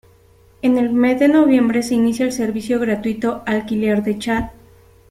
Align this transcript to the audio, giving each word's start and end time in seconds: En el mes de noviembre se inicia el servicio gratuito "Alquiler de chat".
En 0.63 0.79
el 0.79 0.89
mes 0.91 1.19
de 1.19 1.27
noviembre 1.27 1.83
se 1.83 1.93
inicia 1.93 2.25
el 2.25 2.31
servicio 2.31 2.79
gratuito 2.79 3.43
"Alquiler 3.45 4.01
de 4.01 4.17
chat". 4.17 4.51